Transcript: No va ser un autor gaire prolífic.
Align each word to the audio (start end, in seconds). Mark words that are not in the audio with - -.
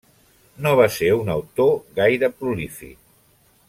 No 0.67 0.71
va 0.79 0.87
ser 0.95 1.11
un 1.19 1.29
autor 1.35 1.71
gaire 2.01 2.33
prolífic. 2.43 3.01